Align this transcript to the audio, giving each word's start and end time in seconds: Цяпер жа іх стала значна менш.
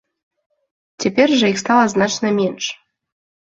Цяпер 1.03 1.29
жа 1.43 1.53
іх 1.53 1.61
стала 1.63 1.85
значна 1.95 2.35
менш. 2.41 2.65